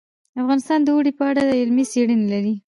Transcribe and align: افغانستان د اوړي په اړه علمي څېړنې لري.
افغانستان 0.41 0.79
د 0.83 0.87
اوړي 0.95 1.11
په 1.19 1.23
اړه 1.29 1.41
علمي 1.61 1.85
څېړنې 1.91 2.27
لري. 2.33 2.53